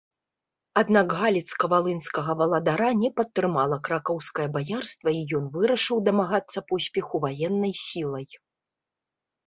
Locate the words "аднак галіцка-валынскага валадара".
0.81-2.89